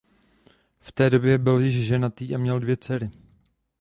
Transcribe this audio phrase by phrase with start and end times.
[0.79, 3.11] V té době byl již ženatý a měl dvě dcery.